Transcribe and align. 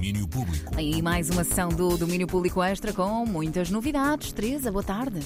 Domínio 0.00 0.26
Público. 0.26 0.72
Aí 0.78 1.02
mais 1.02 1.28
uma 1.28 1.44
sessão 1.44 1.68
do 1.68 1.98
Domínio 1.98 2.26
Público 2.26 2.62
Extra 2.62 2.90
com 2.90 3.26
muitas 3.26 3.68
novidades. 3.68 4.32
Teresa, 4.32 4.72
boa 4.72 4.82
tarde. 4.82 5.20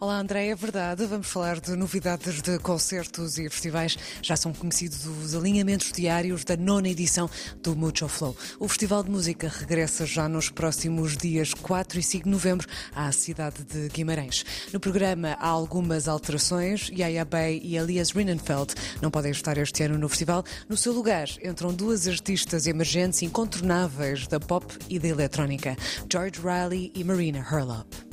Olá 0.00 0.20
André, 0.20 0.46
é 0.46 0.54
verdade. 0.54 1.04
Vamos 1.06 1.26
falar 1.26 1.58
de 1.58 1.74
novidades 1.74 2.40
de 2.40 2.56
concertos 2.60 3.36
e 3.36 3.50
festivais. 3.50 3.98
Já 4.22 4.36
são 4.36 4.52
conhecidos 4.52 5.04
os 5.06 5.34
alinhamentos 5.34 5.90
diários 5.90 6.44
da 6.44 6.56
nona 6.56 6.88
edição 6.88 7.28
do 7.60 7.74
Mucho 7.74 8.06
Flow. 8.06 8.36
O 8.60 8.68
Festival 8.68 9.02
de 9.02 9.10
Música 9.10 9.48
regressa 9.48 10.06
já 10.06 10.28
nos 10.28 10.50
próximos 10.50 11.16
dias 11.16 11.52
4 11.52 11.98
e 11.98 12.02
5 12.04 12.24
de 12.26 12.30
novembro 12.30 12.68
à 12.94 13.10
cidade 13.10 13.64
de 13.64 13.88
Guimarães. 13.88 14.46
No 14.72 14.78
programa 14.78 15.36
há 15.40 15.48
algumas 15.48 16.06
alterações. 16.06 16.88
Yaya 16.90 17.24
Bay 17.24 17.60
e 17.60 17.76
Elias 17.76 18.12
Rinnenfeld 18.12 18.76
não 19.02 19.10
podem 19.10 19.32
estar 19.32 19.58
este 19.58 19.82
ano 19.82 19.98
no 19.98 20.08
festival. 20.08 20.44
No 20.68 20.76
seu 20.76 20.92
lugar 20.92 21.26
entram 21.42 21.74
duas 21.74 22.06
artistas 22.06 22.68
emergentes 22.68 23.20
incontornáveis 23.22 24.28
da 24.28 24.38
pop 24.38 24.64
e 24.88 24.96
da 25.00 25.08
eletrónica, 25.08 25.76
George 26.08 26.40
Riley 26.40 26.92
e 26.94 27.02
Marina 27.02 27.38
Herlop. 27.38 28.07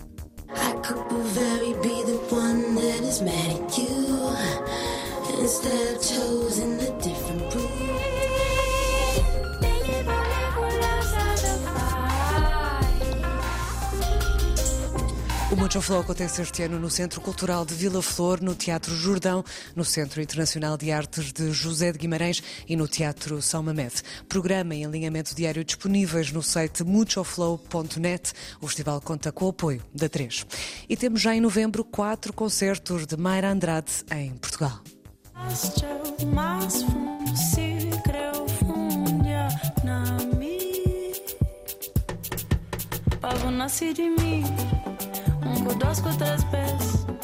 Could 0.85 1.12
very 1.34 1.73
be 1.81 2.03
the 2.03 2.17
one 2.30 2.75
that 2.75 3.02
is 3.02 3.20
mad 3.20 3.59
at 3.59 3.76
you. 3.76 4.30
Instead 5.39 5.95
of 5.95 5.99
choosing 5.99 6.74
O 15.52 15.55
Mucho 15.55 15.80
Flow 15.80 16.02
acontece 16.02 16.41
este 16.41 16.63
ano 16.63 16.80
no 16.80 16.90
Centro 16.90 17.22
Cultural 17.22 17.66
de 17.66 17.76
Vila 17.76 18.02
Flor, 18.02 18.41
no 18.41 18.55
Teatro 18.55 18.95
Jordão, 18.95 19.44
no 19.76 19.85
Centro 19.85 20.20
Internacional 20.20 20.76
de 20.76 20.91
Artes 20.91 21.31
de 21.31 21.52
José 21.52 21.91
de 21.91 21.99
Guimarães 21.99 22.41
e 22.68 22.76
no 22.76 22.88
Teatro 22.88 23.40
São 23.44 23.62
Mamede. 23.62 24.02
Programa 24.27 24.73
e 24.73 24.84
alinhamento 24.84 25.35
diário 25.35 25.63
disponíveis 25.63 26.31
no 26.31 26.41
site 26.41 26.84
muchoflow.net. 26.84 28.34
O 28.59 28.68
festival 28.68 28.99
conta 28.99 29.32
com 29.32 29.46
o 29.46 29.49
apoio 29.49 29.84
da 29.93 30.10
3. 30.10 30.48
E 30.90 30.98
temos 30.98 31.21
já 31.21 31.35
em 31.35 31.40
novembro 31.40 31.85
quatro 31.85 32.34
concertos 32.34 33.05
de 33.05 33.16
Mayra 33.16 33.51
Andrade 33.51 33.91
em 34.12 34.32
Portugal. 34.32 34.82
Nasci 43.55 43.93
de 43.93 44.10
mim 44.10 44.43
Conozco 45.46 46.10
outras 46.10 46.43
vezes. 46.46 47.15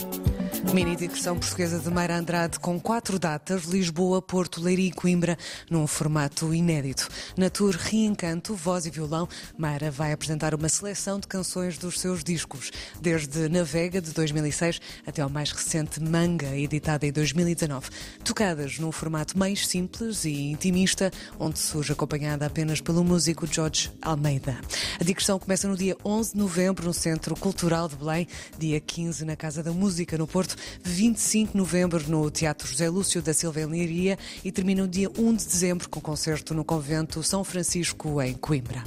Mini 0.69 0.95
digressão 0.95 1.37
portuguesa 1.37 1.79
de 1.79 1.89
Mayra 1.89 2.17
Andrade 2.17 2.57
com 2.57 2.79
quatro 2.79 3.19
datas: 3.19 3.63
Lisboa, 3.63 4.21
Porto, 4.21 4.61
Leiria 4.61 4.87
e 4.87 4.91
Coimbra, 4.91 5.37
num 5.69 5.85
formato 5.85 6.53
inédito. 6.53 7.09
Na 7.35 7.49
tour 7.49 7.75
Reencanto, 7.75 8.55
voz 8.55 8.85
e 8.85 8.89
violão, 8.89 9.27
Mayra 9.57 9.91
vai 9.91 10.13
apresentar 10.13 10.55
uma 10.55 10.69
seleção 10.69 11.19
de 11.19 11.27
canções 11.27 11.77
dos 11.77 11.99
seus 11.99 12.23
discos, 12.23 12.71
desde 13.01 13.49
Navega, 13.49 13.99
de 13.99 14.11
2006, 14.11 14.79
até 15.05 15.21
ao 15.21 15.29
mais 15.29 15.51
recente 15.51 16.01
Manga, 16.01 16.55
editada 16.55 17.05
em 17.05 17.11
2019. 17.11 17.89
Tocadas 18.23 18.79
num 18.79 18.93
formato 18.93 19.37
mais 19.37 19.67
simples 19.67 20.23
e 20.23 20.51
intimista, 20.51 21.11
onde 21.37 21.59
surge 21.59 21.91
acompanhada 21.91 22.45
apenas 22.45 22.79
pelo 22.79 23.03
músico 23.03 23.45
Jorge 23.45 23.91
Almeida. 24.01 24.57
A 24.99 25.03
digressão 25.03 25.37
começa 25.37 25.67
no 25.67 25.75
dia 25.75 25.97
11 26.05 26.31
de 26.31 26.37
novembro 26.37 26.85
no 26.85 26.93
Centro 26.93 27.35
Cultural 27.35 27.89
de 27.89 27.97
Belém, 27.97 28.27
dia 28.57 28.79
15 28.79 29.25
na 29.25 29.35
Casa 29.35 29.61
da 29.61 29.71
Música, 29.71 30.17
no 30.17 30.27
Porto 30.27 30.50
25 30.83 31.51
de 31.51 31.57
novembro 31.57 32.03
no 32.09 32.29
Teatro 32.29 32.67
José 32.67 32.89
Lúcio 32.89 33.21
da 33.21 33.33
Silva 33.33 33.61
em 33.61 34.17
e 34.43 34.51
termina 34.51 34.83
o 34.83 34.87
dia 34.87 35.09
1 35.17 35.33
de 35.33 35.45
dezembro 35.45 35.89
com 35.89 35.99
concerto 35.99 36.53
no 36.53 36.63
Convento 36.63 37.23
São 37.23 37.43
Francisco 37.43 38.21
em 38.21 38.33
Coimbra. 38.33 38.83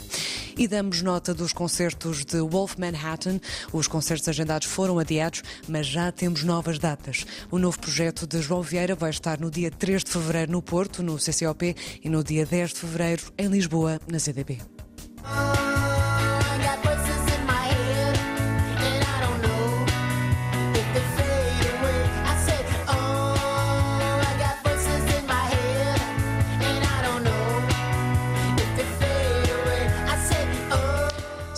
E 0.56 0.68
damos 0.68 1.02
nota 1.02 1.34
dos 1.34 1.52
concertos 1.52 2.24
de 2.24 2.38
Wolf 2.38 2.76
Manhattan. 2.78 3.40
Os 3.72 3.88
concertos 3.88 4.28
agendados 4.28 4.68
foram 4.68 4.98
adiados, 4.98 5.42
mas 5.66 5.86
já 5.86 6.12
temos 6.12 6.44
novas 6.44 6.78
datas. 6.78 7.26
O 7.50 7.58
novo 7.58 7.78
projeto 7.78 8.26
de 8.26 8.40
João 8.40 8.62
Vieira 8.62 8.94
vai 8.94 9.10
estar 9.10 9.40
no 9.40 9.50
dia 9.50 9.70
3 9.70 10.04
de 10.04 10.10
fevereiro 10.10 10.52
no 10.52 10.62
Porto, 10.62 11.02
no 11.02 11.16
CCOP, 11.16 11.74
e 12.02 12.08
no 12.08 12.22
dia 12.22 12.46
10 12.46 12.70
de 12.70 12.80
fevereiro 12.80 13.22
em 13.36 13.48
Lisboa, 13.48 14.00
na 14.06 14.18
CDB. 14.18 14.73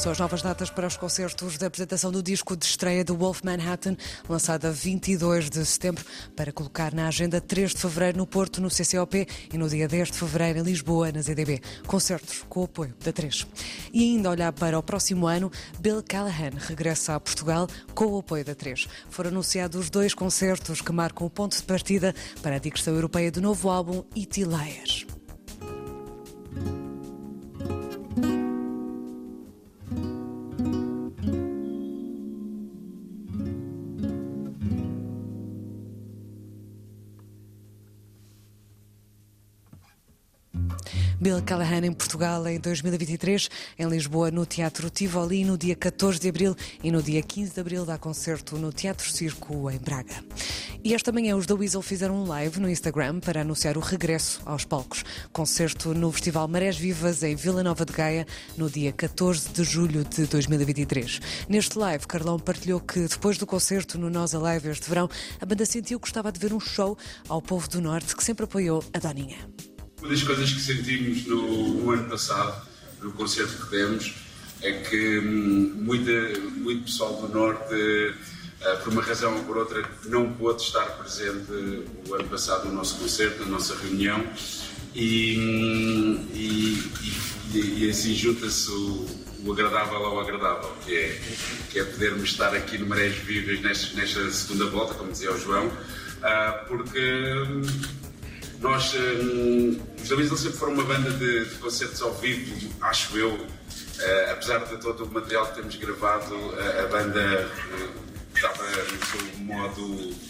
As 0.08 0.20
novas 0.20 0.40
datas 0.40 0.70
para 0.70 0.86
os 0.86 0.96
concertos 0.96 1.58
da 1.58 1.66
apresentação 1.66 2.12
do 2.12 2.22
disco 2.22 2.56
de 2.56 2.64
estreia 2.64 3.04
do 3.04 3.16
Wolf 3.16 3.42
Manhattan, 3.42 3.96
lançado 4.28 4.66
a 4.66 4.70
22 4.70 5.50
de 5.50 5.66
setembro, 5.66 6.04
para 6.36 6.52
colocar 6.52 6.94
na 6.94 7.08
agenda 7.08 7.40
3 7.40 7.74
de 7.74 7.80
fevereiro 7.80 8.16
no 8.16 8.26
Porto, 8.26 8.60
no 8.60 8.68
CCOP, 8.68 9.26
e 9.52 9.58
no 9.58 9.68
dia 9.68 9.88
10 9.88 10.12
de 10.12 10.18
fevereiro 10.18 10.60
em 10.60 10.62
Lisboa, 10.62 11.10
na 11.10 11.20
ZDB. 11.20 11.60
Concertos 11.88 12.44
com 12.48 12.60
o 12.60 12.64
apoio 12.64 12.94
da 13.04 13.12
3. 13.12 13.48
E 13.92 14.04
ainda 14.04 14.30
olhar 14.30 14.52
para 14.52 14.78
o 14.78 14.82
próximo 14.82 15.26
ano, 15.26 15.50
Bill 15.80 16.02
Callahan 16.04 16.52
regressa 16.56 17.16
a 17.16 17.20
Portugal 17.20 17.66
com 17.92 18.06
o 18.06 18.18
apoio 18.20 18.44
da 18.44 18.54
3. 18.54 18.86
Foram 19.10 19.30
anunciados 19.30 19.90
dois 19.90 20.14
concertos 20.14 20.80
que 20.80 20.92
marcam 20.92 21.26
o 21.26 21.30
ponto 21.30 21.56
de 21.56 21.62
partida 21.64 22.14
para 22.42 22.56
a 22.56 22.60
digressão 22.60 22.94
europeia 22.94 23.32
do 23.32 23.42
novo 23.42 23.68
álbum 23.68 24.04
E.T. 24.14 24.44
Bill 41.18 41.40
Callahan 41.42 41.86
em 41.86 41.92
Portugal 41.92 42.46
em 42.46 42.60
2023, 42.60 43.48
em 43.78 43.88
Lisboa 43.88 44.30
no 44.30 44.44
Teatro 44.44 44.90
Tivoli 44.90 45.46
no 45.46 45.56
dia 45.56 45.74
14 45.74 46.20
de 46.20 46.28
abril 46.28 46.54
e 46.82 46.90
no 46.90 47.02
dia 47.02 47.22
15 47.22 47.54
de 47.54 47.60
abril 47.60 47.86
dá 47.86 47.96
concerto 47.96 48.58
no 48.58 48.70
Teatro 48.70 49.10
Circo 49.10 49.70
em 49.70 49.78
Braga. 49.78 50.22
E 50.84 50.94
esta 50.94 51.10
manhã 51.10 51.34
os 51.34 51.46
da 51.46 51.54
Weasel 51.54 51.80
fizeram 51.80 52.14
um 52.22 52.26
live 52.26 52.60
no 52.60 52.68
Instagram 52.68 53.18
para 53.18 53.40
anunciar 53.40 53.78
o 53.78 53.80
regresso 53.80 54.42
aos 54.44 54.66
palcos. 54.66 55.04
Concerto 55.32 55.94
no 55.94 56.12
Festival 56.12 56.46
Marés 56.48 56.76
Vivas 56.76 57.22
em 57.22 57.34
Vila 57.34 57.62
Nova 57.62 57.86
de 57.86 57.94
Gaia 57.94 58.26
no 58.56 58.68
dia 58.68 58.92
14 58.92 59.48
de 59.48 59.64
julho 59.64 60.04
de 60.04 60.26
2023. 60.26 61.20
Neste 61.48 61.78
live, 61.78 62.06
Carlão 62.06 62.38
partilhou 62.38 62.78
que 62.78 63.00
depois 63.00 63.38
do 63.38 63.46
concerto 63.46 63.98
no 63.98 64.10
Nós 64.10 64.34
Alive 64.34 64.68
este 64.68 64.88
verão, 64.88 65.08
a 65.40 65.46
banda 65.46 65.64
sentiu 65.64 65.98
que 65.98 66.04
gostava 66.04 66.30
de 66.30 66.38
ver 66.38 66.52
um 66.52 66.60
show 66.60 66.96
ao 67.26 67.40
povo 67.40 67.68
do 67.68 67.80
Norte 67.80 68.14
que 68.14 68.22
sempre 68.22 68.44
apoiou 68.44 68.84
a 68.92 68.98
Doninha. 68.98 69.38
Uma 70.06 70.14
das 70.14 70.22
coisas 70.22 70.52
que 70.52 70.60
sentimos 70.60 71.26
no, 71.26 71.82
no 71.82 71.90
ano 71.90 72.08
passado, 72.08 72.64
no 73.02 73.10
concerto 73.10 73.66
que 73.66 73.76
demos, 73.76 74.14
é 74.62 74.70
que 74.70 75.18
hum, 75.18 75.72
muita, 75.82 76.38
muito 76.58 76.84
pessoal 76.84 77.14
do 77.14 77.28
Norte, 77.28 77.74
uh, 77.74 78.84
por 78.84 78.92
uma 78.92 79.02
razão 79.02 79.36
ou 79.36 79.42
por 79.42 79.56
outra, 79.56 79.84
não 80.04 80.32
pôde 80.34 80.62
estar 80.62 80.84
presente 80.98 81.50
o 82.08 82.14
ano 82.14 82.28
passado 82.28 82.68
no 82.68 82.74
nosso 82.74 83.00
concerto, 83.00 83.42
na 83.42 83.50
nossa 83.50 83.74
reunião, 83.74 84.24
e, 84.94 85.38
hum, 85.40 86.28
e, 86.32 86.88
e, 87.52 87.84
e 87.84 87.90
assim 87.90 88.14
junta-se 88.14 88.70
o, 88.70 89.08
o, 89.44 89.52
agradável 89.52 89.96
ao 89.96 90.20
agradável, 90.20 90.72
que 90.84 90.94
é, 90.94 91.20
que 91.72 91.80
é 91.80 91.84
podermos 91.84 92.30
estar 92.30 92.54
aqui 92.54 92.78
no 92.78 92.86
Marés 92.86 93.16
Vivas 93.16 93.60
nesta, 93.60 93.96
nesta 93.96 94.30
segunda 94.30 94.66
volta, 94.66 94.94
como 94.94 95.10
dizia 95.10 95.32
o 95.32 95.40
João, 95.40 95.66
uh, 95.66 96.68
porque 96.68 97.00
hum, 97.00 97.62
nós, 98.60 98.94
um, 98.94 99.80
os 100.02 100.10
Weasel 100.10 100.36
sempre 100.36 100.58
foram 100.58 100.72
uma 100.74 100.84
banda 100.84 101.10
de, 101.10 101.44
de 101.44 101.54
concertos 101.56 102.00
ao 102.02 102.14
vivo, 102.14 102.72
acho 102.82 103.16
eu. 103.16 103.32
Uh, 103.34 104.30
apesar 104.30 104.58
de 104.64 104.76
todo 104.78 105.04
o 105.04 105.12
material 105.12 105.46
que 105.48 105.56
temos 105.56 105.76
gravado, 105.76 106.34
uh, 106.34 106.84
a 106.84 106.86
banda 106.88 107.48
uh, 107.48 108.34
estava 108.34 108.64
no 108.64 109.06
seu 109.06 109.38
modo 109.38 110.26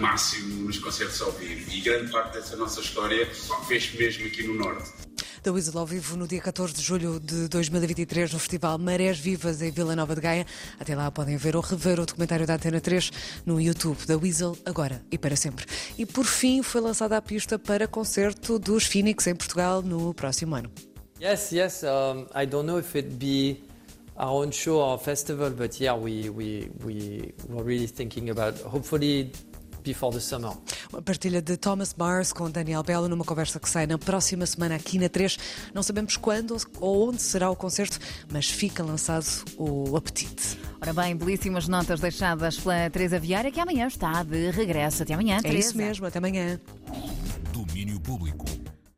máximo 0.00 0.64
nos 0.64 0.78
concertos 0.78 1.20
ao 1.22 1.30
vivo. 1.32 1.70
E 1.70 1.80
grande 1.80 2.10
parte 2.10 2.34
dessa 2.34 2.56
nossa 2.56 2.80
história 2.80 3.28
fez 3.68 3.94
mesmo 3.94 4.26
aqui 4.26 4.42
no 4.42 4.54
Norte 4.54 5.09
da 5.42 5.52
Weasel 5.52 5.78
ao 5.78 5.86
vivo 5.86 6.16
no 6.16 6.28
dia 6.28 6.40
14 6.40 6.74
de 6.74 6.82
julho 6.82 7.18
de 7.18 7.48
2023 7.48 8.32
no 8.32 8.38
Festival 8.38 8.78
Marés 8.78 9.18
Vivas 9.18 9.62
em 9.62 9.70
Vila 9.70 9.96
Nova 9.96 10.14
de 10.14 10.20
Gaia. 10.20 10.46
Até 10.78 10.94
lá 10.94 11.10
podem 11.10 11.36
ver 11.36 11.56
ou 11.56 11.62
rever 11.62 11.98
o 11.98 12.04
documentário 12.04 12.46
da 12.46 12.54
Antena 12.54 12.80
3 12.80 13.10
no 13.46 13.60
YouTube 13.60 14.04
da 14.06 14.16
Weasel, 14.18 14.56
agora 14.66 15.02
e 15.10 15.16
para 15.16 15.36
sempre. 15.36 15.64
E 15.96 16.04
por 16.04 16.24
fim 16.24 16.62
foi 16.62 16.80
lançada 16.80 17.16
a 17.16 17.22
pista 17.22 17.58
para 17.58 17.88
concerto 17.88 18.58
dos 18.58 18.84
Phoenix 18.84 19.26
em 19.26 19.34
Portugal 19.34 19.80
no 19.80 20.12
próximo 20.12 20.54
ano. 20.54 20.70
Yes, 21.20 21.52
yes. 21.52 21.82
Um, 21.82 22.26
I 22.34 22.46
don't 22.46 22.66
know 22.66 22.78
if 22.78 22.94
it 22.94 23.08
be 23.16 23.62
our 24.16 24.44
own 24.44 24.52
show 24.52 24.78
or 24.78 24.98
festival, 24.98 25.50
but 25.50 25.80
yeah, 25.80 25.94
we 25.98 26.28
we 26.30 26.70
we 26.84 27.32
were 27.48 27.64
really 27.64 27.86
thinking 27.86 28.30
about 28.30 28.58
hopefully 28.62 29.32
before 29.82 30.12
the 30.12 30.20
summer. 30.20 30.52
Uma 30.92 31.00
partilha 31.00 31.40
de 31.40 31.56
Thomas 31.56 31.94
Mars 31.96 32.32
com 32.32 32.50
Daniel 32.50 32.82
Belo 32.82 33.08
numa 33.08 33.24
conversa 33.24 33.60
que 33.60 33.68
sai 33.70 33.86
na 33.86 33.96
próxima 33.96 34.44
semana 34.44 34.74
aqui 34.74 34.98
na 34.98 35.08
3. 35.08 35.38
Não 35.72 35.84
sabemos 35.84 36.16
quando 36.16 36.56
ou 36.80 37.10
onde 37.10 37.22
será 37.22 37.48
o 37.48 37.54
concerto, 37.54 37.98
mas 38.32 38.50
fica 38.50 38.82
lançado 38.82 39.24
o 39.56 39.96
apetite. 39.96 40.58
Ora 40.80 40.92
bem, 40.92 41.14
belíssimas 41.16 41.68
notas 41.68 42.00
deixadas 42.00 42.58
pela 42.58 42.90
Teresa 42.90 43.20
Viária, 43.20 43.52
que 43.52 43.60
amanhã 43.60 43.86
está 43.86 44.22
de 44.24 44.50
regresso. 44.50 45.04
Até 45.04 45.14
amanhã, 45.14 45.36
É 45.38 45.42
Teresa. 45.42 45.68
isso 45.68 45.76
mesmo, 45.76 46.06
até 46.06 46.18
amanhã. 46.18 46.58
Domínio 47.52 48.00
Público. 48.00 48.44